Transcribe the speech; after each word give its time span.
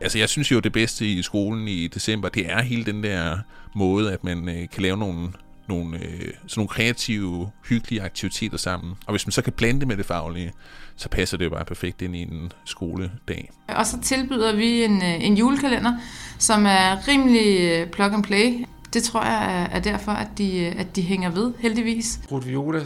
Altså, 0.00 0.18
jeg 0.18 0.28
synes 0.28 0.52
jo, 0.52 0.60
det 0.60 0.72
bedste 0.72 1.06
i 1.06 1.22
skolen 1.22 1.68
i 1.68 1.86
december, 1.86 2.28
det 2.28 2.50
er 2.50 2.62
hele 2.62 2.84
den 2.84 3.02
der 3.02 3.38
måde, 3.74 4.12
at 4.12 4.24
man 4.24 4.48
øh, 4.48 4.68
kan 4.72 4.82
lave 4.82 4.96
nogle, 4.96 5.32
nogle, 5.68 5.98
øh, 5.98 6.20
sådan 6.20 6.32
nogle 6.56 6.68
kreative, 6.68 7.50
hyggelige 7.68 8.02
aktiviteter 8.02 8.56
sammen. 8.56 8.94
Og 9.06 9.12
hvis 9.12 9.26
man 9.26 9.32
så 9.32 9.42
kan 9.42 9.52
blande 9.52 9.80
det 9.80 9.88
med 9.88 9.96
det 9.96 10.06
faglige, 10.06 10.52
så 10.96 11.08
passer 11.08 11.36
det 11.36 11.44
jo 11.44 11.50
bare 11.50 11.64
perfekt 11.64 12.02
ind 12.02 12.16
i 12.16 12.22
en 12.22 12.52
skoledag. 12.64 13.50
Og 13.68 13.86
så 13.86 14.00
tilbyder 14.00 14.56
vi 14.56 14.84
en, 14.84 15.02
øh, 15.02 15.24
en 15.24 15.36
julekalender, 15.36 15.92
som 16.38 16.66
er 16.66 17.08
rimelig 17.08 17.60
øh, 17.60 17.90
plug 17.90 18.12
and 18.12 18.24
play. 18.24 18.64
Det 18.92 19.02
tror 19.02 19.24
jeg 19.24 19.68
er 19.72 19.80
derfor, 19.80 20.12
at 20.12 20.28
de, 20.38 20.58
øh, 20.58 20.80
at 20.80 20.96
de 20.96 21.02
hænger 21.02 21.30
ved, 21.30 21.52
heldigvis. 21.58 22.20
Ruth 22.32 22.46
Viola, 22.46 22.80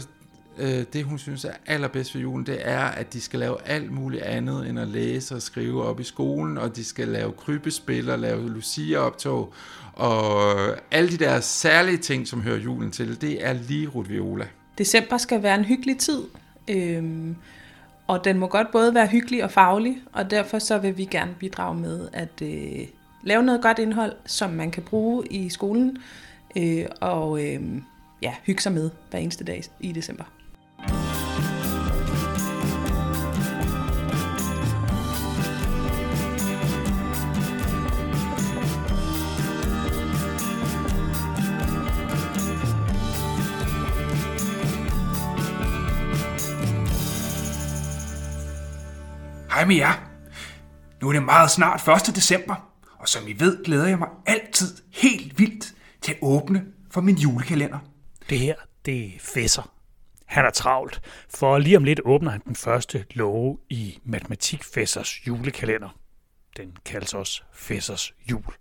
Øh, 0.58 0.84
det 0.92 1.04
hun 1.04 1.18
synes 1.18 1.44
er 1.44 1.52
allerbedst 1.66 2.14
ved 2.14 2.22
julen, 2.22 2.46
det 2.46 2.58
er, 2.60 2.84
at 2.84 3.12
de 3.12 3.20
skal 3.20 3.40
lave 3.40 3.56
alt 3.64 3.92
muligt 3.92 4.22
andet 4.22 4.68
end 4.68 4.78
at 4.78 4.88
læse 4.88 5.34
og 5.34 5.42
skrive 5.42 5.84
op 5.84 6.00
i 6.00 6.04
skolen, 6.04 6.58
og 6.58 6.76
de 6.76 6.84
skal 6.84 7.08
lave 7.08 7.32
krybespil 7.32 8.10
og 8.10 8.18
lave 8.18 8.50
Lucia-optog, 8.50 9.54
og 9.92 10.56
alle 10.90 11.10
de 11.10 11.16
der 11.16 11.40
særlige 11.40 11.96
ting, 11.96 12.28
som 12.28 12.42
hører 12.42 12.58
julen 12.58 12.90
til, 12.90 13.20
det 13.20 13.46
er 13.46 13.52
lige 13.52 13.88
Ruth 13.88 14.10
Viola. 14.10 14.46
December 14.78 15.18
skal 15.18 15.42
være 15.42 15.54
en 15.54 15.64
hyggelig 15.64 15.98
tid, 15.98 16.22
øhm, 16.68 17.36
og 18.06 18.24
den 18.24 18.38
må 18.38 18.46
godt 18.46 18.72
både 18.72 18.94
være 18.94 19.06
hyggelig 19.06 19.44
og 19.44 19.50
faglig, 19.50 19.98
og 20.12 20.30
derfor 20.30 20.58
så 20.58 20.78
vil 20.78 20.98
vi 20.98 21.04
gerne 21.04 21.34
bidrage 21.38 21.74
med 21.74 22.08
at 22.12 22.42
øh, 22.42 22.86
lave 23.22 23.42
noget 23.42 23.62
godt 23.62 23.78
indhold, 23.78 24.12
som 24.26 24.50
man 24.50 24.70
kan 24.70 24.82
bruge 24.82 25.26
i 25.26 25.48
skolen, 25.48 25.98
øh, 26.56 26.84
og 27.00 27.44
øh, 27.44 27.60
ja, 28.22 28.34
hygge 28.42 28.62
sig 28.62 28.72
med 28.72 28.90
hver 29.10 29.18
eneste 29.18 29.44
dag 29.44 29.62
i 29.80 29.92
december. 29.92 30.24
Hej 49.62 49.68
med 49.68 49.76
jer. 49.76 50.10
Nu 51.00 51.08
er 51.08 51.12
det 51.12 51.22
meget 51.22 51.50
snart 51.50 51.88
1. 52.08 52.16
december, 52.16 52.72
og 52.98 53.08
som 53.08 53.28
I 53.28 53.32
ved, 53.32 53.64
glæder 53.64 53.86
jeg 53.86 53.98
mig 53.98 54.08
altid 54.26 54.76
helt 54.92 55.38
vildt 55.38 55.74
til 56.00 56.12
at 56.12 56.18
åbne 56.22 56.64
for 56.90 57.00
min 57.00 57.16
julekalender. 57.16 57.78
Det 58.30 58.38
her, 58.38 58.54
det 58.84 59.04
er 59.04 59.10
Fesser. 59.20 59.72
Han 60.26 60.44
er 60.44 60.50
travlt, 60.50 61.00
for 61.30 61.58
lige 61.58 61.76
om 61.76 61.84
lidt 61.84 62.00
åbner 62.04 62.30
han 62.30 62.42
den 62.44 62.56
første 62.56 63.04
love 63.10 63.58
i 63.70 63.98
Matematik 64.04 64.64
Fessers 64.64 65.26
julekalender. 65.26 65.98
Den 66.56 66.76
kaldes 66.84 67.14
også 67.14 67.42
Fessers 67.54 68.14
jul. 68.30 68.54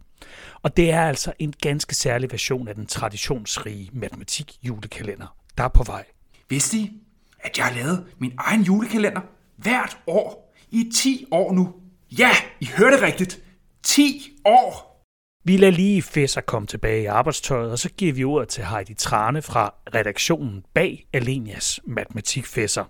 Og 0.61 0.77
det 0.77 0.91
er 0.91 1.01
altså 1.01 1.33
en 1.39 1.53
ganske 1.61 1.95
særlig 1.95 2.31
version 2.31 2.67
af 2.67 2.75
den 2.75 2.85
traditionsrige 2.85 3.89
matematik 3.93 4.57
julekalender, 4.63 5.35
der 5.57 5.63
er 5.63 5.67
på 5.67 5.83
vej. 5.83 6.05
Vidste 6.49 6.77
I, 6.77 7.01
at 7.39 7.57
jeg 7.57 7.65
har 7.65 7.73
lavet 7.75 8.05
min 8.19 8.33
egen 8.37 8.61
julekalender 8.61 9.21
hvert 9.57 9.97
år 10.07 10.50
i 10.71 10.91
10 10.93 11.25
år 11.31 11.53
nu. 11.53 11.69
Ja, 12.19 12.29
I 12.59 12.65
hørte 12.65 13.05
rigtigt. 13.05 13.39
10 13.83 14.31
år! 14.45 14.91
Vi 15.43 15.57
lader 15.57 15.71
lige 15.71 16.01
Fesser 16.01 16.41
komme 16.41 16.67
tilbage 16.67 17.01
i 17.01 17.05
arbejdstøjet, 17.05 17.71
og 17.71 17.79
så 17.79 17.89
giver 17.89 18.13
vi 18.13 18.23
ordet 18.23 18.47
til 18.47 18.65
Heidi 18.65 18.93
Trane 18.93 19.41
fra 19.41 19.73
redaktionen 19.95 20.63
bag 20.73 21.05
Alenias 21.13 21.79
Matematikfæsser. 21.87 22.83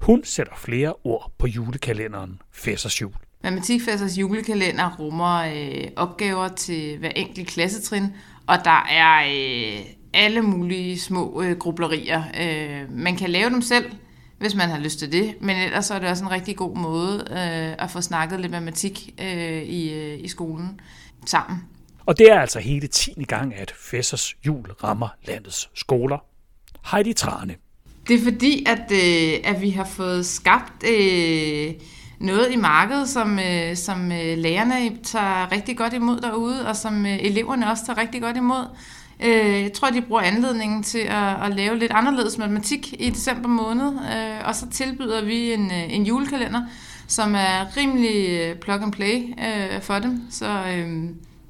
Hun 0.00 0.24
sætter 0.24 0.52
flere 0.56 0.94
ord 1.04 1.32
på 1.38 1.46
julekalenderen 1.46 2.40
Fessers 2.52 3.00
jul. 3.00 3.12
Matematikfæssers 3.42 4.18
julekalender 4.18 4.96
rummer 4.98 5.38
øh, 5.38 5.88
opgaver 5.96 6.48
til 6.48 6.98
hver 6.98 7.10
enkelt 7.10 7.48
klassetrin, 7.48 8.06
og 8.46 8.56
der 8.64 8.86
er 8.90 9.24
øh, 9.24 9.80
alle 10.14 10.42
mulige 10.42 10.98
små 10.98 11.42
øh, 11.42 11.56
grublerier. 11.56 12.22
Øh, 12.40 12.96
man 12.96 13.16
kan 13.16 13.30
lave 13.30 13.50
dem 13.50 13.62
selv, 13.62 13.92
hvis 14.42 14.54
man 14.54 14.68
har 14.68 14.78
lyst 14.78 14.98
til 14.98 15.12
det. 15.12 15.34
Men 15.40 15.56
ellers 15.56 15.86
så 15.86 15.94
er 15.94 15.98
det 15.98 16.08
også 16.08 16.24
en 16.24 16.30
rigtig 16.30 16.56
god 16.56 16.76
måde 16.76 17.24
øh, 17.30 17.84
at 17.84 17.90
få 17.90 18.00
snakket 18.00 18.40
lidt 18.40 18.52
matematik 18.52 19.14
øh, 19.20 19.62
i, 19.62 19.92
øh, 19.92 20.24
i 20.24 20.28
skolen 20.28 20.80
sammen. 21.26 21.58
Og 22.06 22.18
det 22.18 22.32
er 22.32 22.40
altså 22.40 22.58
hele 22.58 22.86
10. 22.86 23.24
gang, 23.28 23.54
at 23.54 23.74
Fessers 23.90 24.34
jul 24.46 24.70
rammer 24.70 25.08
landets 25.26 25.70
skoler. 25.74 26.18
Heidi 26.90 27.12
Trane. 27.12 27.54
Det 28.08 28.16
er 28.20 28.24
fordi, 28.24 28.66
at, 28.68 28.92
øh, 28.92 29.52
at 29.54 29.60
vi 29.60 29.70
har 29.70 29.84
fået 29.84 30.26
skabt 30.26 30.84
øh, 30.88 31.74
noget 32.20 32.52
i 32.52 32.56
markedet, 32.56 33.08
som, 33.08 33.38
øh, 33.38 33.76
som 33.76 34.12
øh, 34.12 34.38
lærerne 34.38 34.96
tager 35.02 35.52
rigtig 35.52 35.76
godt 35.76 35.92
imod 35.92 36.20
derude, 36.20 36.68
og 36.68 36.76
som 36.76 37.06
øh, 37.06 37.18
eleverne 37.20 37.70
også 37.70 37.86
tager 37.86 37.98
rigtig 37.98 38.22
godt 38.22 38.36
imod. 38.36 38.64
Øh, 39.20 39.62
jeg 39.62 39.72
tror, 39.72 39.90
de 39.90 40.02
bruger 40.02 40.22
anledningen 40.22 40.82
til 40.82 40.98
at, 40.98 41.42
at 41.44 41.54
lave 41.54 41.78
lidt 41.78 41.92
anderledes 41.92 42.38
matematik 42.38 42.94
i 42.98 43.10
december 43.10 43.48
måned, 43.48 43.86
øh, 43.86 44.46
og 44.48 44.54
så 44.54 44.70
tilbyder 44.70 45.24
vi 45.24 45.52
en, 45.52 45.70
øh, 45.70 45.94
en 45.94 46.06
julekalender, 46.06 46.62
som 47.08 47.34
er 47.34 47.76
rimelig 47.76 48.30
øh, 48.30 48.56
plug 48.56 48.82
and 48.82 48.92
play 48.92 49.34
øh, 49.46 49.82
for 49.82 49.98
dem. 49.98 50.22
Så 50.30 50.64
øh, 50.76 51.08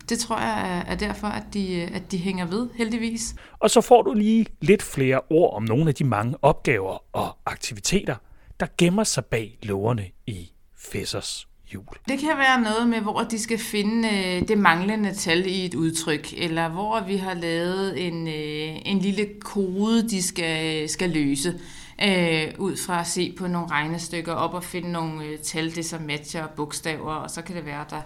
det 0.08 0.18
tror 0.18 0.38
jeg 0.38 0.84
er 0.86 0.94
derfor, 0.94 1.26
at 1.26 1.44
de, 1.54 1.74
øh, 1.74 1.88
at 1.94 2.12
de 2.12 2.18
hænger 2.18 2.46
ved, 2.46 2.68
heldigvis. 2.74 3.34
Og 3.58 3.70
så 3.70 3.80
får 3.80 4.02
du 4.02 4.12
lige 4.14 4.46
lidt 4.60 4.82
flere 4.82 5.20
ord 5.30 5.54
om 5.54 5.62
nogle 5.62 5.88
af 5.88 5.94
de 5.94 6.04
mange 6.04 6.34
opgaver 6.42 7.16
og 7.16 7.36
aktiviteter, 7.46 8.16
der 8.60 8.66
gemmer 8.78 9.04
sig 9.04 9.24
bag 9.24 9.58
lågerne 9.62 10.04
i 10.26 10.50
Fessers 10.78 11.48
jul. 11.74 11.84
Det 12.08 12.18
kan 12.18 12.38
være 12.38 12.60
noget 12.60 12.88
med, 12.88 13.00
hvor 13.00 13.20
de 13.30 13.38
skal 13.38 13.58
finde 13.58 14.08
øh, 14.08 14.48
det 14.48 14.58
manglende 14.58 15.14
tal 15.14 15.46
i 15.46 15.66
et 15.66 15.74
udtryk, 15.74 16.34
eller 16.36 16.68
hvor 16.68 17.00
vi 17.06 17.16
har 17.16 17.34
lavet 17.34 18.06
en, 18.06 18.28
øh, 18.28 18.76
en 18.84 18.98
lille 18.98 19.28
kode, 19.40 20.08
de 20.08 20.22
skal, 20.22 20.88
skal 20.88 21.10
løse. 21.10 21.60
Øh, 22.04 22.52
ud 22.58 22.76
fra 22.76 23.00
at 23.00 23.06
se 23.06 23.34
på 23.38 23.46
nogle 23.46 23.70
regnestykker 23.70 24.32
op 24.32 24.54
og 24.54 24.64
finde 24.64 24.92
nogle 24.92 25.24
øh, 25.24 25.38
tal, 25.38 25.74
det 25.74 25.84
så 25.84 25.98
matcher 25.98 26.46
bogstaver, 26.46 27.14
og 27.14 27.30
så 27.30 27.42
kan 27.42 27.56
det 27.56 27.66
være, 27.66 27.84
der 27.90 28.00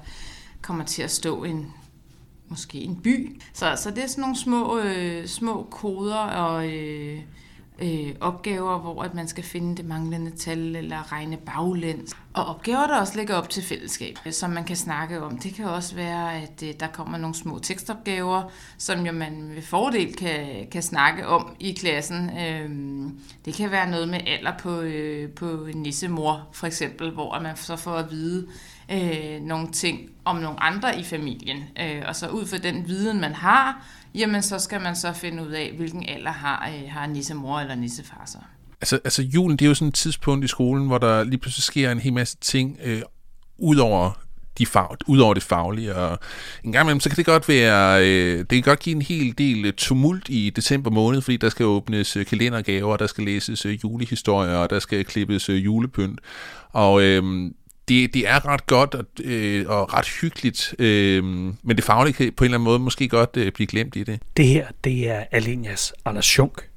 kommer 0.62 0.84
til 0.84 1.02
at 1.02 1.10
stå 1.10 1.44
en 1.44 1.72
måske 2.48 2.78
en 2.78 2.96
by. 2.96 3.40
Så, 3.52 3.78
så 3.82 3.90
det 3.90 4.04
er 4.04 4.06
sådan 4.06 4.22
nogle 4.22 4.36
små, 4.36 4.78
øh, 4.78 5.26
små 5.26 5.66
koder 5.70 6.16
og 6.16 6.68
øh, 6.68 7.20
øh, 7.78 8.14
opgaver, 8.20 8.78
hvor 8.78 9.02
at 9.02 9.14
man 9.14 9.28
skal 9.28 9.44
finde 9.44 9.76
det 9.76 9.84
manglende 9.84 10.30
tal 10.30 10.76
eller 10.76 11.12
regne 11.12 11.36
baglæns. 11.36 12.16
Og 12.34 12.44
opgaver, 12.44 12.86
der 12.86 13.00
også 13.00 13.16
ligger 13.16 13.34
op 13.34 13.50
til 13.50 13.62
fællesskab, 13.62 14.18
øh, 14.26 14.32
som 14.32 14.50
man 14.50 14.64
kan 14.64 14.76
snakke 14.76 15.22
om. 15.22 15.38
Det 15.38 15.54
kan 15.54 15.64
også 15.64 15.94
være, 15.94 16.34
at 16.34 16.62
øh, 16.62 16.74
der 16.80 16.86
kommer 16.86 17.18
nogle 17.18 17.34
små 17.34 17.58
tekstopgaver, 17.58 18.42
som 18.78 19.06
jo 19.06 19.12
man 19.12 19.42
med 19.42 19.62
fordel 19.62 20.14
kan, 20.14 20.66
kan 20.70 20.82
snakke 20.82 21.26
om 21.26 21.56
i 21.60 21.72
klassen. 21.72 22.30
Øh, 22.38 22.70
det 23.44 23.54
kan 23.54 23.70
være 23.70 23.90
noget 23.90 24.08
med 24.08 24.20
alder 24.26 24.52
på, 24.58 24.80
øh, 24.80 25.30
på 25.30 25.68
nissemor, 25.74 26.48
for 26.52 26.66
eksempel, 26.66 27.10
hvor 27.10 27.40
man 27.40 27.56
så 27.56 27.76
får 27.76 27.94
at 27.94 28.10
vide 28.10 28.48
øh, 28.92 29.40
nogle 29.40 29.72
ting 29.72 30.10
om 30.24 30.36
nogle 30.36 30.62
andre 30.62 31.00
i 31.00 31.04
familien. 31.04 31.64
Øh, 31.80 32.02
og 32.06 32.16
så 32.16 32.28
ud 32.28 32.46
fra 32.46 32.58
den 32.58 32.88
viden, 32.88 33.20
man 33.20 33.34
har, 33.34 33.86
jamen 34.14 34.42
så 34.42 34.58
skal 34.58 34.80
man 34.80 34.96
så 34.96 35.12
finde 35.12 35.42
ud 35.42 35.50
af, 35.50 35.72
hvilken 35.76 36.08
alder 36.08 36.32
har, 36.32 36.68
øh, 36.68 36.90
har 36.90 37.06
nissemor 37.06 37.60
eller 37.60 37.74
nissefar 37.74 38.22
så. 38.26 38.38
Altså, 38.80 38.98
altså 39.04 39.22
julen, 39.22 39.56
det 39.56 39.64
er 39.64 39.68
jo 39.68 39.74
sådan 39.74 39.88
et 39.88 39.94
tidspunkt 39.94 40.44
i 40.44 40.48
skolen, 40.48 40.86
hvor 40.86 40.98
der 40.98 41.24
lige 41.24 41.38
pludselig 41.38 41.62
sker 41.62 41.90
en 41.90 42.00
hel 42.00 42.12
masse 42.12 42.36
ting, 42.40 42.78
øh, 42.84 43.02
ud 43.58 43.76
over 43.76 44.26
de 44.58 44.66
fag, 44.66 44.96
ud 45.06 45.18
over 45.18 45.34
det 45.34 45.42
faglige. 45.42 45.94
Og 45.94 46.18
en 46.64 46.72
gang 46.72 46.84
imellem, 46.84 47.00
så 47.00 47.08
kan 47.08 47.16
det 47.16 47.26
godt 47.26 47.48
være, 47.48 48.06
øh, 48.06 48.38
det 48.38 48.48
kan 48.48 48.62
godt 48.62 48.80
give 48.80 48.96
en 48.96 49.02
hel 49.02 49.34
del 49.38 49.64
øh, 49.64 49.72
tumult 49.72 50.28
i 50.28 50.50
december 50.50 50.90
måned, 50.90 51.20
fordi 51.20 51.36
der 51.36 51.48
skal 51.48 51.66
åbnes 51.66 52.16
øh, 52.16 52.26
kalendergaver, 52.26 52.96
der 52.96 53.06
skal 53.06 53.24
læses 53.24 53.66
øh, 53.66 53.84
julehistorier, 53.84 54.56
og 54.56 54.70
der 54.70 54.78
skal 54.78 55.04
klippes 55.04 55.48
øh, 55.48 55.64
julepynt. 55.64 56.20
Og 56.72 57.02
øh, 57.02 57.50
det, 57.88 58.14
det 58.14 58.28
er 58.28 58.46
ret 58.46 58.66
godt 58.66 58.94
og, 58.94 59.04
øh, 59.24 59.68
og 59.68 59.94
ret 59.94 60.08
hyggeligt, 60.20 60.74
øh, 60.78 61.24
men 61.24 61.76
det 61.76 61.84
faglige 61.84 62.14
kan 62.14 62.32
på 62.32 62.44
en 62.44 62.46
eller 62.46 62.58
anden 62.58 62.64
måde 62.64 62.78
måske 62.78 63.08
godt 63.08 63.36
øh, 63.36 63.52
blive 63.52 63.66
glemt 63.66 63.96
i 63.96 64.04
det. 64.04 64.20
Det 64.36 64.46
her, 64.46 64.66
det 64.84 65.10
er 65.10 65.24
Alenias 65.30 65.92
Anders 66.04 66.26
Schunk. 66.26 66.68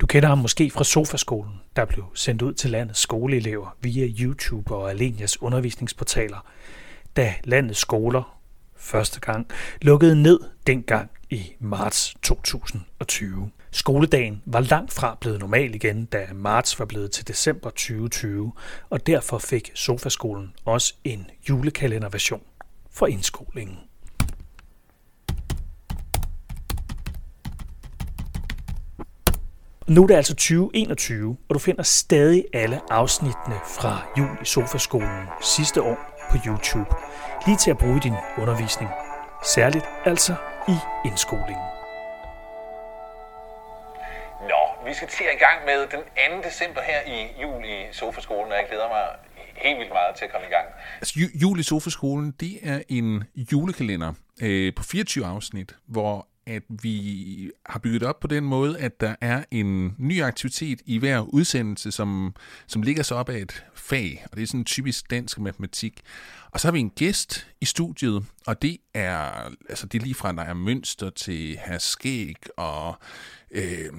Du 0.00 0.06
kender 0.06 0.28
ham 0.28 0.38
måske 0.38 0.70
fra 0.70 0.84
Sofaskolen, 0.84 1.52
der 1.76 1.84
blev 1.84 2.04
sendt 2.14 2.42
ud 2.42 2.54
til 2.54 2.70
landets 2.70 3.00
skoleelever 3.00 3.76
via 3.80 4.06
YouTube 4.06 4.74
og 4.74 4.90
Alenias 4.90 5.42
undervisningsportaler, 5.42 6.46
da 7.16 7.34
landets 7.44 7.78
skoler 7.78 8.38
første 8.76 9.20
gang 9.20 9.46
lukkede 9.82 10.22
ned 10.22 10.40
dengang 10.66 11.10
i 11.30 11.52
marts 11.60 12.14
2020. 12.22 13.50
Skoledagen 13.74 14.42
var 14.46 14.60
langt 14.60 14.92
fra 14.92 15.16
blevet 15.20 15.40
normal 15.40 15.74
igen, 15.74 16.04
da 16.04 16.26
marts 16.34 16.78
var 16.78 16.84
blevet 16.84 17.10
til 17.10 17.28
december 17.28 17.70
2020, 17.70 18.52
og 18.90 19.06
derfor 19.06 19.38
fik 19.38 19.70
Sofaskolen 19.74 20.52
også 20.64 20.94
en 21.04 21.26
julekalenderversion 21.48 22.42
for 22.90 23.06
indskolingen. 23.06 23.78
Nu 29.86 30.02
er 30.02 30.06
det 30.06 30.14
altså 30.14 30.34
2021, 30.34 31.36
og 31.48 31.54
du 31.54 31.58
finder 31.58 31.82
stadig 31.82 32.44
alle 32.52 32.80
afsnittene 32.92 33.56
fra 33.66 34.06
jul 34.18 34.38
i 34.42 34.44
Sofaskolen 34.44 35.26
sidste 35.42 35.82
år 35.82 35.98
på 36.30 36.36
YouTube, 36.46 36.90
lige 37.46 37.56
til 37.56 37.70
at 37.70 37.78
bruge 37.78 37.96
i 37.96 38.00
din 38.00 38.14
undervisning. 38.38 38.90
Særligt 39.54 39.84
altså 40.04 40.34
i 40.68 40.76
indskolingen. 41.06 41.83
Vi 44.94 44.96
skal 44.96 45.08
til 45.08 45.24
at 45.24 45.34
i 45.34 45.44
gang 45.46 45.58
med 45.70 45.80
den 45.94 46.42
2. 46.42 46.48
december 46.48 46.80
her 46.90 47.00
i 47.16 47.42
jul 47.42 47.64
i 47.64 47.76
Sofaskolen, 47.92 48.52
og 48.52 48.58
jeg 48.58 48.66
glæder 48.68 48.88
mig 48.88 49.04
helt 49.56 49.78
vildt 49.78 49.92
meget 49.92 50.16
til 50.16 50.24
at 50.24 50.32
komme 50.32 50.46
i 50.46 50.50
gang. 50.50 50.66
Altså, 51.00 51.14
jul 51.42 51.60
i 51.60 51.62
Sofaskolen, 51.62 52.30
det 52.40 52.58
er 52.62 52.82
en 52.88 53.24
julekalender 53.52 54.12
øh, 54.42 54.74
på 54.74 54.82
24 54.82 55.26
afsnit, 55.26 55.76
hvor 55.88 56.28
at 56.46 56.62
vi 56.68 57.50
har 57.66 57.78
bygget 57.78 58.02
op 58.02 58.20
på 58.20 58.26
den 58.26 58.44
måde, 58.44 58.78
at 58.78 59.00
der 59.00 59.14
er 59.20 59.44
en 59.50 59.94
ny 59.98 60.22
aktivitet 60.22 60.82
i 60.86 60.98
hver 60.98 61.20
udsendelse, 61.20 61.90
som, 61.90 62.34
som 62.66 62.82
ligger 62.82 63.02
så 63.02 63.14
op 63.14 63.28
af 63.28 63.38
et 63.38 63.64
fag, 63.74 64.26
og 64.30 64.36
det 64.36 64.42
er 64.42 64.46
sådan 64.46 64.64
typisk 64.64 65.10
dansk 65.10 65.38
matematik. 65.38 66.00
Og 66.50 66.60
så 66.60 66.66
har 66.66 66.72
vi 66.72 66.80
en 66.80 66.90
gæst 66.90 67.46
i 67.60 67.64
studiet, 67.64 68.24
og 68.46 68.62
det 68.62 68.76
er, 68.94 69.50
altså 69.68 69.86
det 69.86 69.98
er 69.98 70.02
lige 70.02 70.14
fra, 70.14 70.32
der 70.32 70.42
er 70.42 70.54
Mønster 70.54 71.10
til 71.10 71.58
Herr 71.64 71.78
Skæg 71.78 72.36
og 72.56 72.98
øh, 73.50 73.90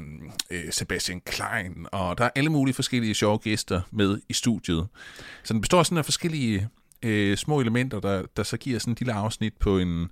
øh, 0.51 0.71
Sebastian 0.71 1.21
Klein, 1.25 1.86
og 1.92 2.18
der 2.18 2.25
er 2.25 2.30
alle 2.36 2.50
mulige 2.50 2.75
forskellige 2.75 3.13
sjove 3.13 3.38
gæster 3.38 3.81
med 3.92 4.19
i 4.30 4.33
studiet. 4.33 4.88
Så 5.44 5.53
den 5.53 5.62
består 5.62 5.83
sådan 5.83 5.97
af 5.97 6.06
forskellige 6.06 6.69
øh, 7.03 7.38
små 7.38 7.59
elementer, 7.59 8.00
der, 8.00 8.24
der 8.38 8.44
så 8.44 8.57
giver 8.57 8.80
sådan 8.80 8.92
en 8.92 8.97
lille 9.00 9.13
afsnit 9.13 9.53
på 9.59 9.80
en 9.80 10.09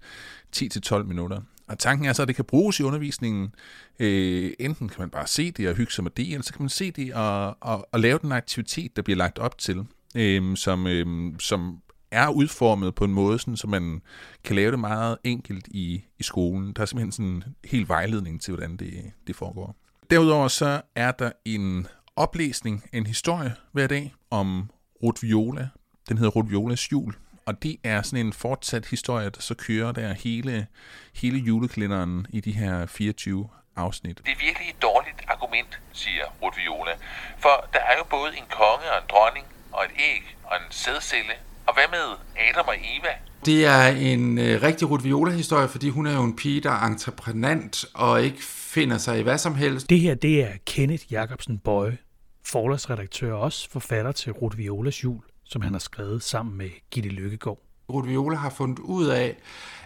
10-12 0.56 1.04
minutter. 1.04 1.42
Og 1.74 1.80
tanken 1.80 2.06
er 2.06 2.14
så, 2.14 2.22
at 2.22 2.28
det 2.28 2.36
kan 2.36 2.46
bruges 2.46 2.80
i 2.80 2.84
undervisningen. 2.84 3.56
Øh, 4.00 4.52
enten 4.60 4.90
kan 4.90 4.96
man 5.00 5.10
bare 5.10 5.28
se 5.28 5.52
det 5.52 5.70
og 5.70 5.76
hygge 5.76 5.92
sig 5.92 6.04
med 6.04 6.12
det, 6.12 6.28
eller 6.28 6.44
så 6.44 6.54
kan 6.54 6.62
man 6.62 6.70
se 6.70 6.92
det 6.92 7.14
og, 7.14 7.58
og, 7.62 7.88
og 7.92 8.00
lave 8.00 8.20
den 8.22 8.32
aktivitet, 8.32 8.96
der 8.96 9.02
bliver 9.02 9.18
lagt 9.18 9.40
op 9.40 9.58
til, 9.58 9.86
øh, 10.16 10.58
som, 10.58 10.88
øh, 10.88 11.34
som 11.40 11.78
er 12.12 12.30
udformet 12.30 12.96
på 12.96 13.04
en 13.04 13.14
måde, 13.14 13.40
sådan, 13.40 13.58
så 13.58 13.68
man 13.68 14.02
kan 14.44 14.56
lave 14.56 14.72
det 14.72 14.80
meget 14.80 15.18
enkelt 15.24 15.68
i, 15.68 16.04
i 16.20 16.24
skolen. 16.24 16.74
Der 16.74 16.82
er 16.82 16.86
simpelthen 16.86 17.12
sådan 17.12 17.32
en 17.32 17.44
helt 17.66 17.90
vejledning 17.90 18.42
til, 18.42 18.56
hvordan 18.56 18.78
det, 18.78 19.12
det 19.28 19.36
foregår. 19.36 19.76
Derudover 20.10 20.48
så 20.48 20.82
er 20.96 21.12
der 21.12 21.32
en 21.46 21.88
oplæsning, 22.16 22.84
en 22.94 23.06
historie 23.06 23.54
hver 23.72 23.88
dag 23.88 24.14
om 24.30 24.70
Ruth 25.04 25.24
Viola. 25.24 25.70
Den 26.10 26.18
hedder 26.18 26.32
Ruth 26.32 26.50
Violas 26.50 26.92
jul, 26.92 27.14
og 27.46 27.64
det 27.64 27.78
er 27.84 28.02
sådan 28.02 28.26
en 28.26 28.34
fortsat 28.34 28.86
historie, 28.86 29.30
der 29.30 29.42
så 29.42 29.56
kører 29.56 29.92
der 29.92 30.14
hele, 30.14 30.68
hele 31.14 31.38
julekalenderen 31.38 32.28
i 32.30 32.40
de 32.40 32.52
her 32.52 32.86
24 32.86 33.50
afsnit. 33.76 34.18
Det 34.18 34.32
er 34.32 34.46
virkelig 34.46 34.70
et 34.70 34.82
dårligt 34.82 35.22
argument, 35.28 35.80
siger 35.92 36.24
Ruth 36.42 36.58
Viola. 36.58 36.92
For 37.38 37.70
der 37.74 37.80
er 37.80 37.98
jo 37.98 38.04
både 38.10 38.32
en 38.38 38.48
konge 38.50 38.86
og 38.92 38.98
en 39.02 39.08
dronning, 39.10 39.46
og 39.72 39.84
et 39.86 39.92
æg 40.00 40.38
og 40.44 40.56
en 40.56 40.72
sædcelle. 40.72 41.34
Og 41.68 41.74
hvad 41.74 41.88
med 41.92 42.06
Adam 42.50 42.68
og 42.68 42.76
Eva? 42.76 43.14
Det 43.46 43.66
er 43.66 43.88
en 43.88 44.38
øh, 44.38 44.62
rigtig 44.62 44.90
Ruth 44.90 45.04
Viola-historie, 45.04 45.68
fordi 45.68 45.90
hun 45.90 46.08
er 46.08 46.14
jo 46.14 46.24
en 46.24 46.36
pige, 46.36 46.62
der 46.62 46.72
er 46.72 46.86
entreprenant 46.86 47.86
og 47.94 48.24
ikke 48.24 48.44
finder 48.44 48.98
sig 48.98 49.20
i 49.20 49.22
hvad 49.22 49.38
som 49.38 49.56
helst. 49.56 49.90
Det 49.90 50.00
her, 50.00 50.16
det 50.16 50.44
er 50.44 50.52
Kenneth 50.66 51.14
Jacobsen 51.14 51.60
Bøje, 51.60 51.98
forlagsredaktør 52.46 53.34
og 53.34 53.42
også 53.42 53.70
forfatter 53.70 54.12
til 54.12 54.32
Ruth 54.32 54.58
Violas 54.58 55.04
jul, 55.04 55.24
som 55.44 55.62
han 55.62 55.74
har 55.74 55.80
skrevet 55.80 56.24
sammen 56.24 56.58
med 56.58 56.70
Gitte 56.92 57.10
Lykkegaard. 57.10 57.60
Ruth 57.90 58.10
Viola 58.10 58.36
har 58.36 58.50
fundet 58.50 58.80
ud 58.80 59.08
af, 59.08 59.38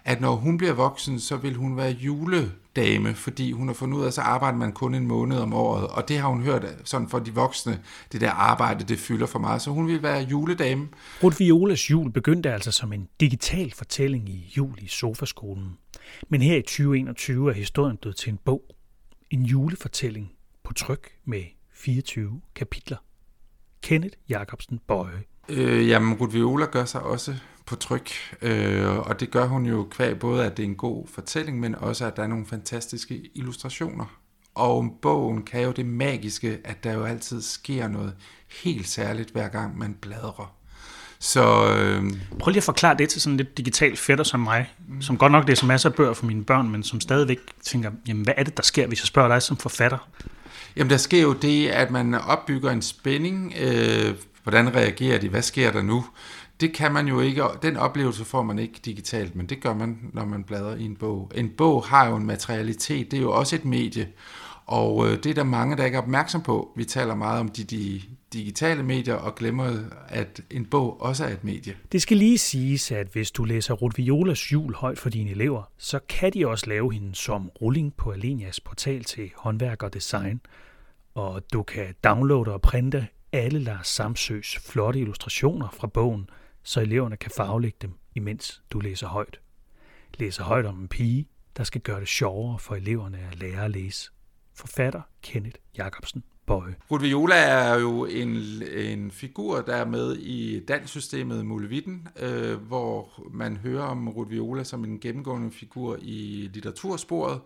at 0.04 0.22
når 0.22 0.36
hun 0.36 0.58
bliver 0.58 0.74
voksen, 0.74 1.20
så 1.20 1.38
vil 1.38 1.56
hun 1.56 1.78
være 1.78 1.92
juledame, 1.92 3.14
fordi 3.16 3.52
hun 3.52 3.68
har 3.68 3.74
fundet 3.74 3.98
ud 3.98 4.04
af, 4.04 4.08
at 4.08 4.14
så 4.14 4.22
arbejder 4.22 4.58
man 4.58 4.72
kun 4.72 4.96
en 4.96 5.08
måned 5.08 5.38
om 5.38 5.54
året. 5.54 5.88
Og 5.88 6.08
det 6.08 6.20
har 6.20 6.28
hun 6.28 6.42
hørt 6.44 6.66
sådan 6.84 7.10
for 7.10 7.20
de 7.20 7.34
voksne, 7.34 7.84
det 8.12 8.22
der 8.22 8.32
arbejde, 8.32 8.84
det 8.84 9.00
fylder 9.00 9.26
for 9.26 9.40
meget. 9.40 9.62
Så 9.62 9.70
hun 9.70 9.88
vil 9.88 10.04
være 10.04 10.22
juledame. 10.22 10.88
Ruth 11.24 11.40
Violas 11.40 11.92
jul 11.92 12.12
begyndte 12.12 12.54
altså 12.54 12.72
som 12.72 12.94
en 12.94 13.08
digital 13.20 13.74
fortælling 13.74 14.30
i 14.30 14.54
jul 14.58 14.76
i 14.82 14.88
Sofaskolen. 14.88 15.78
Men 16.30 16.42
her 16.42 16.58
i 16.58 16.62
2021 16.62 17.50
er 17.50 17.54
historien 17.54 17.98
blevet 17.98 18.16
til 18.16 18.30
en 18.30 18.40
bog. 18.46 18.64
En 19.30 19.44
julefortælling 19.44 20.32
på 20.64 20.74
tryk 20.74 21.10
med 21.26 21.44
24 21.74 22.42
kapitler. 22.56 22.98
Kenneth 23.82 24.18
Jacobsen 24.30 24.80
Bøje. 24.88 25.24
Øh, 25.50 25.88
jamen, 25.88 26.14
Ruth 26.14 26.34
Viola 26.34 26.66
gør 26.66 26.86
sig 26.86 27.02
også 27.02 27.36
på 27.66 27.76
tryk, 27.76 28.12
øh, 28.42 28.98
og 28.98 29.20
det 29.20 29.32
gør 29.32 29.46
hun 29.46 29.66
jo 29.66 29.88
kvæg 29.92 30.20
både, 30.20 30.46
at 30.46 30.58
det 30.58 30.64
er 30.64 30.68
en 30.68 30.76
god 30.76 31.08
fortælling, 31.08 31.60
men 31.60 31.76
også, 31.76 32.06
at 32.06 32.18
der 32.18 32.24
er 32.24 32.28
nogle 32.28 32.46
fantastiske 32.46 33.22
illustrationer. 33.36 34.06
Og 34.56 34.98
bogen 35.02 35.44
kan 35.44 35.64
jo 35.64 35.72
det 35.72 35.86
magiske, 35.86 36.58
at 36.64 36.84
der 36.84 36.94
jo 36.94 37.04
altid 37.04 37.42
sker 37.42 37.88
noget 37.88 38.14
helt 38.64 38.88
særligt, 38.88 39.30
hver 39.30 39.48
gang 39.48 39.78
man 39.78 39.98
bladrer. 40.02 40.54
Så 41.20 41.76
øh, 41.76 42.04
Prøv 42.40 42.52
lige 42.52 42.58
at 42.58 42.64
forklare 42.64 42.98
det 42.98 43.10
til 43.10 43.22
sådan 43.22 43.38
lidt 43.38 43.58
digital 43.58 43.98
fætter 43.98 44.24
som 44.24 44.40
mig, 44.40 44.74
som 45.02 45.18
godt 45.18 45.32
nok 45.32 45.48
læser 45.48 45.66
masser 45.66 45.90
af 45.90 45.96
bøger 45.96 46.14
for 46.14 46.26
mine 46.26 46.44
børn, 46.44 46.70
men 46.70 46.84
som 46.84 47.02
stadigvæk 47.02 47.40
tænker, 47.64 47.92
jamen 48.08 48.24
hvad 48.24 48.34
er 48.38 48.44
det, 48.44 48.58
der 48.58 48.64
sker, 48.64 48.88
hvis 48.88 49.02
jeg 49.02 49.08
spørger 49.08 49.30
dig 49.30 49.42
som 49.42 49.58
forfatter? 49.58 50.10
Jamen, 50.76 50.90
der 50.90 50.98
sker 50.98 51.22
jo 51.22 51.34
det, 51.34 51.68
at 51.68 51.92
man 51.92 52.16
opbygger 52.16 52.72
en 52.72 52.82
spænding. 52.82 53.54
Øh, 53.60 54.16
hvordan 54.48 54.76
reagerer 54.76 55.20
de? 55.20 55.30
Hvad 55.30 55.42
sker 55.42 55.72
der 55.72 55.82
nu? 55.82 56.06
Det 56.60 56.74
kan 56.74 56.92
man 56.92 57.08
jo 57.08 57.20
ikke, 57.20 57.44
den 57.62 57.78
oplevelse 57.78 58.26
får 58.26 58.44
man 58.44 58.60
ikke 58.60 58.80
digitalt, 58.86 59.36
men 59.36 59.46
det 59.46 59.62
gør 59.62 59.74
man, 59.74 60.00
når 60.14 60.26
man 60.26 60.44
bladrer 60.44 60.76
i 60.76 60.84
en 60.84 60.96
bog. 60.96 61.32
En 61.36 61.50
bog 61.50 61.84
har 61.84 62.10
jo 62.10 62.16
en 62.16 62.26
materialitet, 62.26 63.12
det 63.12 63.18
er 63.18 63.22
jo 63.22 63.32
også 63.32 63.56
et 63.56 63.66
medie, 63.66 64.08
og 64.66 65.08
øh, 65.08 65.24
det 65.24 65.26
er 65.26 65.34
der 65.34 65.44
mange, 65.44 65.78
der 65.78 65.86
ikke 65.86 65.98
er 65.98 66.02
opmærksom 66.02 66.42
på. 66.42 66.72
Vi 66.76 66.86
taler 66.86 67.16
meget 67.16 67.40
om 67.40 67.50
de, 67.50 67.64
de 67.64 68.02
digitale 68.34 68.84
medier 68.84 69.14
og 69.14 69.36
glemmer, 69.36 69.74
at 70.08 70.42
en 70.50 70.66
bog 70.66 71.02
også 71.02 71.26
er 71.26 71.30
et 71.30 71.44
medie. 71.44 71.76
Det 71.92 72.02
skal 72.02 72.18
lige 72.18 72.38
siges, 72.38 72.92
at 72.92 73.08
hvis 73.08 73.32
du 73.32 73.44
læser 73.44 73.74
Ruth 73.74 73.98
Violas 73.98 74.52
jul 74.52 74.76
højt 74.76 75.00
for 75.00 75.10
dine 75.10 75.32
elever, 75.32 75.64
så 75.78 76.00
kan 76.10 76.34
de 76.34 76.48
også 76.48 76.66
lave 76.68 76.94
hende 76.94 77.16
som 77.16 77.50
rulling 77.62 77.94
på 77.94 78.12
Alenias 78.12 78.60
portal 78.60 79.04
til 79.04 79.32
håndværk 79.36 79.84
og 79.84 79.94
design. 79.94 80.42
Og 81.16 81.42
du 81.54 81.64
kan 81.64 81.96
downloade 82.04 82.54
og 82.54 82.62
printe 82.62 83.08
alle 83.38 83.60
Lars 83.60 83.88
Samsøs 83.88 84.58
flotte 84.58 85.00
illustrationer 85.00 85.70
fra 85.70 85.88
bogen, 85.88 86.30
så 86.64 86.82
eleverne 86.82 87.18
kan 87.18 87.32
farvelægge 87.32 87.78
dem, 87.82 87.94
imens 88.16 88.62
du 88.72 88.80
læser 88.80 89.08
højt. 89.08 89.40
Læser 90.14 90.44
højt 90.44 90.66
om 90.66 90.80
en 90.80 90.88
pige, 90.88 91.30
der 91.58 91.64
skal 91.64 91.82
gøre 91.82 92.00
det 92.00 92.08
sjovere 92.08 92.60
for 92.60 92.76
eleverne 92.76 93.20
at 93.32 93.36
lære 93.36 93.66
at 93.66 93.72
læse. 93.72 94.12
Forfatter 94.54 95.02
Kenneth 95.22 95.60
Jacobsen 95.78 96.24
Bøje. 96.48 96.76
Ruth 96.92 97.04
Viola 97.04 97.36
er 97.36 97.80
jo 97.80 98.06
en, 98.06 98.30
en 98.78 99.12
figur, 99.12 99.62
der 99.62 99.76
er 99.76 99.86
med 99.86 100.16
i 100.16 100.60
danssystemet 100.60 101.46
Mulevitten, 101.46 102.08
øh, 102.20 102.62
hvor 102.62 103.10
man 103.32 103.58
hører 103.58 103.84
om 103.84 104.10
Ruth 104.10 104.32
Viola 104.32 104.64
som 104.64 104.86
en 104.86 105.00
gennemgående 105.00 105.52
figur 105.52 105.98
i 106.02 106.50
litteratursporet, 106.54 107.40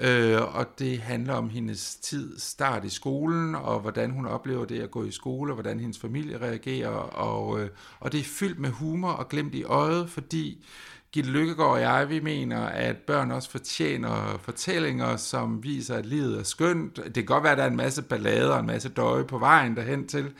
øh, 0.00 0.56
og 0.56 0.66
det 0.78 0.98
handler 0.98 1.34
om 1.34 1.48
hendes 1.48 1.96
tid 1.96 2.38
start 2.38 2.84
i 2.84 2.88
skolen, 2.88 3.54
og 3.54 3.80
hvordan 3.80 4.10
hun 4.10 4.26
oplever 4.26 4.64
det 4.64 4.82
at 4.82 4.90
gå 4.90 5.04
i 5.04 5.10
skole, 5.10 5.52
og 5.52 5.54
hvordan 5.54 5.80
hendes 5.80 5.98
familie 5.98 6.40
reagerer, 6.40 6.88
og, 6.88 7.60
øh, 7.60 7.68
og 8.00 8.12
det 8.12 8.20
er 8.20 8.24
fyldt 8.24 8.58
med 8.58 8.70
humor 8.70 9.10
og 9.10 9.28
glemt 9.28 9.54
i 9.54 9.64
øjet, 9.64 10.10
fordi 10.10 10.64
Gitte 11.12 11.30
Lykkegaard 11.30 11.70
og 11.70 11.80
jeg, 11.80 12.08
vi 12.08 12.20
mener, 12.20 12.60
at 12.60 12.96
børn 12.96 13.30
også 13.30 13.50
fortjener 13.50 14.38
fortællinger, 14.38 15.16
som 15.16 15.62
viser, 15.62 15.96
at 15.96 16.06
livet 16.06 16.38
er 16.38 16.42
skønt. 16.42 16.96
Det 16.96 17.14
kan 17.14 17.24
godt 17.24 17.42
være, 17.42 17.52
at 17.52 17.58
der 17.58 17.64
er 17.64 17.68
en 17.70 17.76
masse 17.76 18.02
ballader 18.02 18.52
og 18.52 18.60
en 18.60 18.66
masse 18.66 18.88
døje 18.88 19.24
på 19.24 19.38
vejen 19.38 19.76
derhen 19.76 20.08
til, 20.08 20.32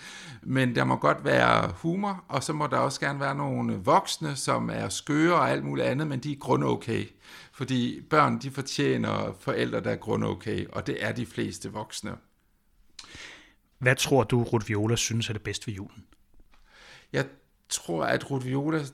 men 0.43 0.75
der 0.75 0.85
må 0.85 0.97
godt 0.97 1.25
være 1.25 1.73
humor, 1.77 2.25
og 2.29 2.43
så 2.43 2.53
må 2.53 2.67
der 2.67 2.77
også 2.77 3.01
gerne 3.01 3.21
være 3.21 3.35
nogle 3.35 3.75
voksne, 3.75 4.37
som 4.37 4.71
er 4.71 4.89
skøre 4.89 5.35
og 5.35 5.51
alt 5.51 5.65
muligt 5.65 5.87
andet, 5.87 6.07
men 6.07 6.21
de 6.21 6.33
er 6.33 6.37
grund 6.37 6.65
okay. 6.65 7.07
Fordi 7.53 8.01
børn, 8.11 8.39
de 8.39 8.51
fortjener 8.51 9.37
forældre, 9.41 9.81
der 9.81 9.91
er 9.91 9.97
grund 9.97 10.25
okay, 10.25 10.67
og 10.73 10.87
det 10.87 11.05
er 11.05 11.13
de 11.13 11.27
fleste 11.27 11.73
voksne. 11.73 12.13
Hvad 13.79 13.97
tror 13.97 14.25
du, 14.25 14.43
Ruth 14.43 14.69
Viola 14.69 14.97
synes 14.97 15.29
er 15.29 15.33
det 15.33 15.43
bedste 15.43 15.67
ved 15.67 15.75
julen? 15.75 16.05
Jeg 17.13 17.25
tror, 17.69 18.05
at 18.05 18.31
Ruth 18.31 18.47
Viola 18.47 18.85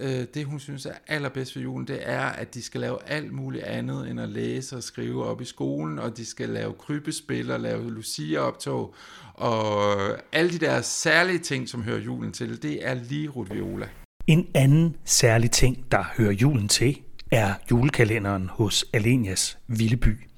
øh, 0.00 0.26
det 0.34 0.44
hun 0.44 0.60
synes 0.60 0.86
er 0.86 0.94
allerbedst 1.06 1.56
ved 1.56 1.62
julen, 1.62 1.86
det 1.86 1.98
er, 2.02 2.20
at 2.20 2.54
de 2.54 2.62
skal 2.62 2.80
lave 2.80 2.98
alt 3.06 3.32
muligt 3.32 3.64
andet 3.64 4.10
end 4.10 4.20
at 4.20 4.28
læse 4.28 4.76
og 4.76 4.82
skrive 4.82 5.24
op 5.24 5.40
i 5.40 5.44
skolen, 5.44 5.98
og 5.98 6.16
de 6.16 6.26
skal 6.26 6.48
lave 6.48 6.72
krybespil 6.72 7.50
og 7.50 7.60
lave 7.60 7.90
Lucia-optog, 7.90 8.94
og 9.34 9.96
alle 10.32 10.50
de 10.50 10.58
der 10.58 10.80
særlige 10.80 11.38
ting, 11.38 11.68
som 11.68 11.82
hører 11.82 12.00
julen 12.00 12.32
til, 12.32 12.62
det 12.62 12.88
er 12.88 12.94
lige 12.94 13.28
Ruth 13.28 13.54
Viola. 13.54 13.88
En 14.26 14.46
anden 14.54 14.96
særlig 15.04 15.50
ting, 15.50 15.92
der 15.92 16.04
hører 16.16 16.32
julen 16.32 16.68
til, 16.68 16.98
er 17.30 17.54
julekalenderen 17.70 18.48
hos 18.52 18.84
Alenias 18.92 19.58
Villeby. 19.66 20.28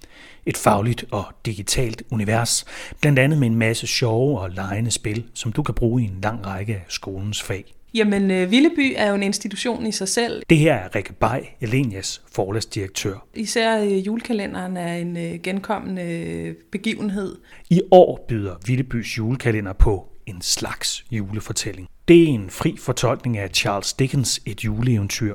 Et 0.46 0.56
fagligt 0.56 1.04
og 1.10 1.24
digitalt 1.46 2.02
univers, 2.10 2.64
blandt 3.00 3.18
andet 3.18 3.38
med 3.38 3.46
en 3.46 3.56
masse 3.56 3.86
sjove 3.86 4.40
og 4.40 4.50
legende 4.50 4.90
spil, 4.90 5.24
som 5.34 5.52
du 5.52 5.62
kan 5.62 5.74
bruge 5.74 6.02
i 6.02 6.04
en 6.04 6.20
lang 6.22 6.46
række 6.46 6.74
af 6.74 6.84
skolens 6.88 7.42
fag. 7.42 7.74
Jamen, 7.94 8.30
øh, 8.30 8.50
Villeby 8.50 8.94
er 8.96 9.08
jo 9.08 9.14
en 9.14 9.22
institution 9.22 9.86
i 9.86 9.92
sig 9.92 10.08
selv. 10.08 10.42
Det 10.50 10.58
her 10.58 10.74
er 10.74 10.94
Rikke 10.94 11.12
Bay, 11.12 11.40
Elenias 11.60 12.22
forlagsdirektør. 12.32 13.26
Især 13.34 13.82
øh, 13.84 14.06
julekalenderen 14.06 14.76
er 14.76 14.94
en 14.94 15.16
øh, 15.16 15.40
genkommende 15.42 16.02
øh, 16.02 16.54
begivenhed. 16.72 17.36
I 17.70 17.80
år 17.90 18.24
byder 18.28 18.54
Villebys 18.66 19.18
julekalender 19.18 19.72
på 19.72 20.08
en 20.26 20.42
slags 20.42 21.04
julefortælling. 21.10 21.88
Det 22.08 22.22
er 22.22 22.26
en 22.26 22.50
fri 22.50 22.76
fortolkning 22.78 23.38
af 23.38 23.50
Charles 23.50 23.92
Dickens 23.92 24.40
Et 24.46 24.64
juleeventyr. 24.64 25.34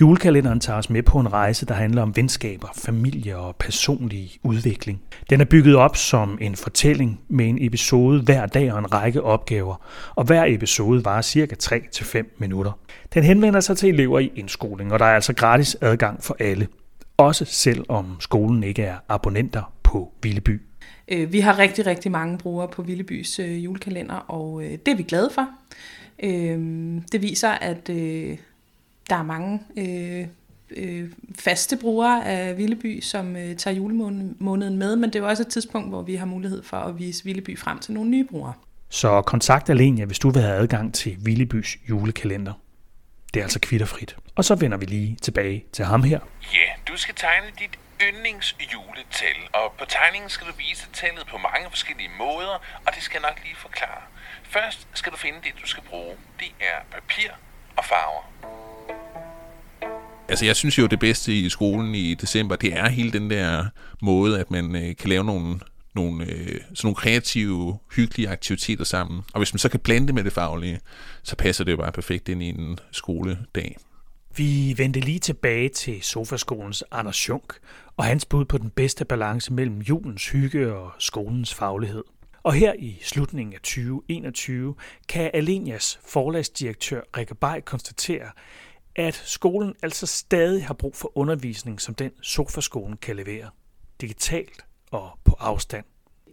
Julekalenderen 0.00 0.60
tager 0.60 0.78
os 0.78 0.90
med 0.90 1.02
på 1.02 1.18
en 1.18 1.32
rejse, 1.32 1.66
der 1.66 1.74
handler 1.74 2.02
om 2.02 2.16
venskaber, 2.16 2.68
familie 2.76 3.36
og 3.36 3.56
personlig 3.56 4.30
udvikling. 4.42 5.00
Den 5.30 5.40
er 5.40 5.44
bygget 5.44 5.76
op 5.76 5.96
som 5.96 6.38
en 6.40 6.56
fortælling 6.56 7.20
med 7.28 7.48
en 7.48 7.58
episode 7.60 8.22
hver 8.22 8.46
dag 8.46 8.72
og 8.72 8.78
en 8.78 8.94
række 8.94 9.22
opgaver, 9.22 9.76
og 10.14 10.24
hver 10.24 10.44
episode 10.48 11.04
varer 11.04 11.22
cirka 11.22 11.54
3-5 11.62 12.36
minutter. 12.38 12.72
Den 13.14 13.22
henvender 13.24 13.60
sig 13.60 13.76
til 13.76 13.88
elever 13.88 14.18
i 14.18 14.32
indskoling, 14.36 14.92
og 14.92 14.98
der 14.98 15.04
er 15.04 15.14
altså 15.14 15.34
gratis 15.34 15.76
adgang 15.80 16.24
for 16.24 16.36
alle. 16.40 16.68
Også 17.16 17.44
selvom 17.44 18.16
skolen 18.20 18.62
ikke 18.62 18.82
er 18.82 18.96
abonnenter 19.08 19.72
på 19.82 20.12
Villeby. 20.22 20.62
Øh, 21.08 21.32
vi 21.32 21.40
har 21.40 21.58
rigtig, 21.58 21.86
rigtig 21.86 22.10
mange 22.10 22.38
brugere 22.38 22.68
på 22.68 22.82
Villebys 22.82 23.38
øh, 23.38 23.64
julekalender, 23.64 24.14
og 24.14 24.64
øh, 24.64 24.70
det 24.70 24.88
er 24.88 24.96
vi 24.96 25.02
glade 25.02 25.30
for. 25.34 25.48
Det 27.12 27.22
viser, 27.22 27.50
at 27.50 27.90
der 29.10 29.16
er 29.16 29.22
mange 29.22 29.60
øh, 29.76 30.26
øh, 30.76 31.10
faste 31.38 31.76
brugere 31.76 32.26
af 32.26 32.56
Villeby, 32.58 33.00
som 33.00 33.36
øh, 33.36 33.56
tager 33.56 33.76
julemåneden 33.76 34.76
med, 34.78 34.96
men 34.96 35.10
det 35.10 35.16
er 35.16 35.20
jo 35.20 35.28
også 35.28 35.42
et 35.42 35.48
tidspunkt, 35.48 35.88
hvor 35.88 36.02
vi 36.02 36.14
har 36.14 36.26
mulighed 36.26 36.62
for 36.62 36.76
at 36.76 36.98
vise 36.98 37.24
Villeby 37.24 37.58
frem 37.58 37.78
til 37.78 37.92
nogle 37.92 38.10
nye 38.10 38.24
brugere. 38.30 38.54
Så 38.88 39.22
kontakt 39.22 39.70
Alenia, 39.70 40.04
hvis 40.04 40.18
du 40.18 40.30
vil 40.30 40.42
have 40.42 40.54
adgang 40.54 40.94
til 40.94 41.16
Villebys 41.18 41.76
julekalender. 41.88 42.52
Det 43.34 43.40
er 43.40 43.44
altså 43.44 43.60
kvitterfrit. 43.60 44.16
Og 44.34 44.44
så 44.44 44.54
vender 44.54 44.78
vi 44.78 44.86
lige 44.86 45.16
tilbage 45.22 45.64
til 45.72 45.84
ham 45.84 46.02
her. 46.02 46.20
Ja, 46.42 46.68
du 46.88 46.96
skal 46.96 47.14
tegne 47.14 47.46
dit 47.58 47.78
yndlingsjuletal, 48.02 49.40
og 49.52 49.72
på 49.78 49.84
tegningen 49.88 50.30
skal 50.30 50.46
du 50.46 50.52
vise 50.58 50.86
tallet 50.92 51.26
på 51.30 51.38
mange 51.38 51.66
forskellige 51.70 52.10
måder, 52.18 52.54
og 52.86 52.94
det 52.94 53.02
skal 53.02 53.20
jeg 53.20 53.30
nok 53.30 53.38
lige 53.44 53.56
forklare. 53.56 54.02
Først 54.42 54.88
skal 54.94 55.12
du 55.12 55.16
finde 55.16 55.38
det, 55.44 55.52
du 55.62 55.66
skal 55.66 55.82
bruge. 55.82 56.14
Det 56.40 56.50
er 56.60 56.78
papir 56.92 57.30
og 57.76 57.84
farver. 57.84 58.22
Altså, 60.34 60.44
jeg 60.44 60.56
synes 60.56 60.78
jo, 60.78 60.86
det 60.86 60.98
bedste 60.98 61.38
i 61.38 61.48
skolen 61.48 61.94
i 61.94 62.14
december, 62.14 62.56
det 62.56 62.72
er 62.72 62.88
hele 62.88 63.12
den 63.12 63.30
der 63.30 63.64
måde, 64.02 64.40
at 64.40 64.50
man 64.50 64.76
øh, 64.76 64.96
kan 64.96 65.08
lave 65.08 65.24
nogle, 65.24 65.60
nogle, 65.94 66.24
øh, 66.24 66.46
sådan 66.46 66.76
nogle 66.82 66.94
kreative, 66.94 67.78
hyggelige 67.96 68.28
aktiviteter 68.28 68.84
sammen. 68.84 69.22
Og 69.32 69.40
hvis 69.40 69.52
man 69.54 69.58
så 69.58 69.68
kan 69.68 69.80
blande 69.80 70.06
det 70.06 70.14
med 70.14 70.24
det 70.24 70.32
faglige, 70.32 70.80
så 71.22 71.36
passer 71.36 71.64
det 71.64 71.72
jo 71.72 71.76
bare 71.76 71.92
perfekt 71.92 72.28
ind 72.28 72.42
i 72.42 72.48
en 72.48 72.78
skoledag. 72.90 73.76
Vi 74.36 74.74
vendte 74.76 75.00
lige 75.00 75.18
tilbage 75.18 75.68
til 75.68 76.02
Sofaskolens 76.02 76.84
Anders 76.90 77.16
Schunk 77.16 77.52
og 77.96 78.04
hans 78.04 78.24
bud 78.24 78.44
på 78.44 78.58
den 78.58 78.70
bedste 78.70 79.04
balance 79.04 79.52
mellem 79.52 79.78
julens 79.78 80.28
hygge 80.28 80.74
og 80.74 80.92
skolens 80.98 81.54
faglighed. 81.54 82.04
Og 82.42 82.52
her 82.52 82.72
i 82.78 82.98
slutningen 83.02 83.54
af 83.54 83.60
2021 83.60 84.74
kan 85.08 85.30
Alenias 85.34 86.00
forlagsdirektør 86.08 87.00
Rikke 87.16 87.34
Bay 87.34 87.60
konstatere, 87.64 88.30
at 88.96 89.14
skolen 89.14 89.74
altså 89.82 90.06
stadig 90.06 90.66
har 90.66 90.74
brug 90.74 90.96
for 90.96 91.12
undervisning, 91.18 91.80
som 91.80 91.94
den 91.94 92.10
Sofaskolen 92.22 92.96
kan 92.96 93.16
levere. 93.16 93.50
Digitalt 94.00 94.64
og 94.90 95.18
på 95.24 95.36
afstand. 95.40 95.84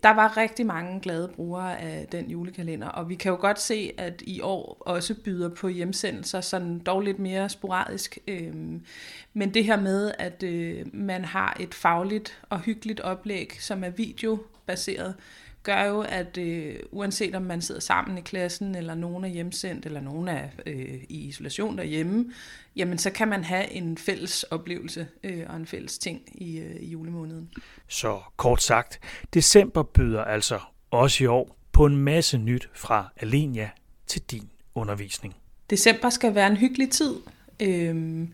Der 0.04 0.10
var 0.10 0.38
rigtig 0.38 0.66
mange 0.66 1.00
glade 1.00 1.32
brugere 1.36 1.80
af 1.80 2.08
den 2.12 2.30
julekalender, 2.30 2.88
og 2.88 3.10
vi 3.10 3.16
kan 3.16 3.30
jo 3.30 3.38
godt 3.42 3.60
se, 3.60 3.92
at 3.98 4.22
i 4.22 4.42
år 4.42 4.78
også 4.80 5.16
byder 5.24 5.50
på 5.50 5.68
hjemsendelser, 5.68 6.42
sådan 6.42 6.80
dog 6.80 7.02
lidt 7.02 7.20
mere 7.20 7.50
sporadisk. 7.50 8.18
Øhm, 8.28 8.86
men 9.34 9.54
det 9.54 9.66
her 9.66 9.82
med, 9.82 10.12
at 10.20 10.44
øh, 10.44 10.86
man 10.94 11.26
har 11.26 11.58
et 11.60 11.74
fagligt 11.74 12.42
og 12.50 12.60
hyggeligt 12.60 13.00
oplæg, 13.00 13.58
som 13.60 13.84
er 13.84 13.90
videobaseret, 13.90 15.16
gør 15.64 15.84
jo, 15.84 16.02
at 16.02 16.38
øh, 16.38 16.76
uanset 16.92 17.36
om 17.36 17.42
man 17.42 17.62
sidder 17.62 17.82
sammen 17.82 18.18
i 18.18 18.22
klassen, 18.22 18.76
eller 18.76 18.96
nogen 18.96 19.24
er 19.24 19.28
hjemsendt, 19.28 19.86
eller 19.86 20.02
nogen 20.02 20.28
er 20.28 20.48
øh, 20.66 21.00
i 21.10 21.28
isolation 21.28 21.78
derhjemme, 21.78 22.26
jamen 22.76 22.98
så 22.98 23.10
kan 23.10 23.28
man 23.28 23.44
have 23.44 23.72
en 23.72 23.98
fælles 23.98 24.44
oplevelse 24.44 25.08
øh, 25.24 25.44
og 25.50 25.56
en 25.56 25.66
fælles 25.66 25.98
ting 25.98 26.22
i, 26.32 26.60
øh, 26.60 26.76
i 26.76 26.86
julemåneden. 26.86 27.50
Så 27.88 28.20
kort 28.38 28.62
sagt, 28.64 29.00
december 29.34 29.84
byder 29.84 30.24
altså 30.24 30.60
også 30.92 31.24
i 31.24 31.28
år 31.28 31.58
på 31.72 31.86
en 31.86 31.98
masse 31.98 32.38
nyt 32.38 32.70
fra 32.74 33.10
Alenia 33.18 33.70
til 34.08 34.22
din 34.22 34.50
undervisning. 34.76 35.36
December 35.70 36.10
skal 36.10 36.36
være 36.36 36.48
en 36.48 36.58
hyggelig 36.58 36.90
tid, 36.90 37.16
øh, 37.60 38.28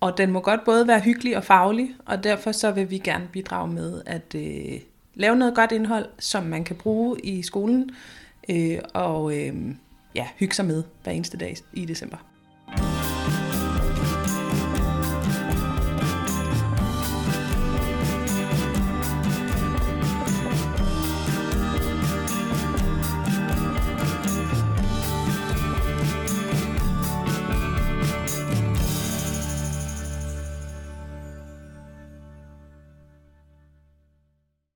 og 0.00 0.18
den 0.18 0.30
må 0.30 0.40
godt 0.40 0.60
både 0.64 0.88
være 0.88 1.00
hyggelig 1.00 1.36
og 1.36 1.44
faglig, 1.44 1.90
og 2.06 2.24
derfor 2.24 2.52
så 2.52 2.70
vil 2.70 2.90
vi 2.90 2.98
gerne 2.98 3.28
bidrage 3.32 3.68
med 3.68 4.02
at 4.06 4.34
øh, 4.34 4.80
lave 5.14 5.36
noget 5.36 5.54
godt 5.54 5.72
indhold, 5.72 6.06
som 6.18 6.44
man 6.44 6.64
kan 6.64 6.76
bruge 6.76 7.20
i 7.20 7.42
skolen, 7.42 7.90
øh, 8.48 8.78
og 8.94 9.38
øh, 9.38 9.54
ja, 10.14 10.28
hygge 10.36 10.54
sig 10.54 10.64
med 10.64 10.82
hver 11.02 11.12
eneste 11.12 11.36
dag 11.36 11.56
i 11.72 11.84
december. 11.84 12.16